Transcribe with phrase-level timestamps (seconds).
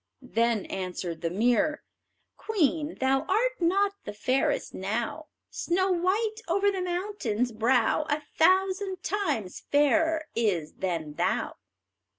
[0.33, 1.83] Then answered the mirror:
[2.35, 9.03] "Queen, thou art not the fairest now; Snow white over the mountain's brow A thousand
[9.03, 11.57] times fairer is than thou."